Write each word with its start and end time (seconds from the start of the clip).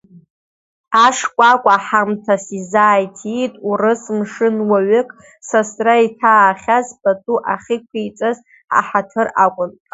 Ашкәакәа 1.05 1.75
ҳамҭас 1.85 2.45
изааиҭиит 2.59 3.53
урыс 3.69 4.03
мшынуаҩык 4.17 5.09
сасра 5.47 5.95
иҭаахьаз, 6.05 6.87
пату 7.01 7.37
ахьиқәиҵаз 7.53 8.37
аҳаҭыр 8.77 9.27
аҟынтә. 9.45 9.81